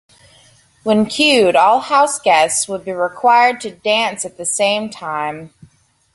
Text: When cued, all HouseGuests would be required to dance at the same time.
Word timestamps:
When 0.81 1.05
cued, 1.05 1.55
all 1.55 1.79
HouseGuests 1.83 2.67
would 2.67 2.83
be 2.83 2.91
required 2.91 3.61
to 3.61 3.69
dance 3.69 4.25
at 4.25 4.35
the 4.37 4.47
same 4.47 4.89
time. 4.89 5.53